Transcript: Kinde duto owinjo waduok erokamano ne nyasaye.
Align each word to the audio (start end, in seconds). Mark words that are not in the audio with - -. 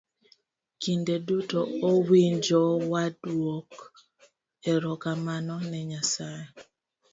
Kinde 0.81 1.15
duto 1.27 1.61
owinjo 1.89 2.61
waduok 2.91 3.69
erokamano 4.71 5.55
ne 5.69 5.79
nyasaye. 5.89 6.47